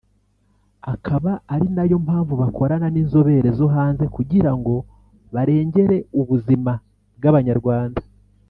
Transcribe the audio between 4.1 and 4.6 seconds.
kugira